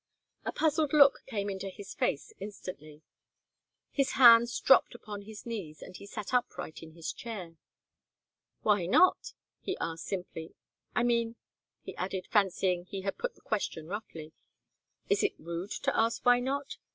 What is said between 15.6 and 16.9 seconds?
to ask why not?